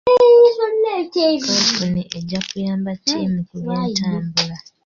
[1.11, 4.57] Kkampuni ejja kuyamba ttiimu ku byentambula.